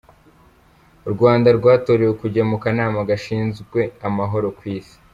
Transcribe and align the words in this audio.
U 1.07 1.09
Rwanda 1.13 1.47
rwatorewe 1.57 2.13
kujya 2.21 2.43
mu 2.51 2.57
Kanama 2.63 2.97
Gashinzwe 3.09 3.79
Amahoro 4.07 4.47
ku 4.57 4.63
isi 4.77 4.95